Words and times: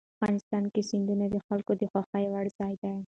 افغانستان 0.17 0.63
کې 0.73 0.81
سیندونه 0.89 1.25
د 1.29 1.35
خلکو 1.47 1.71
د 1.77 1.83
خوښې 1.91 2.25
وړ 2.31 2.45
ځای 2.59 2.73
دی. 2.83 2.95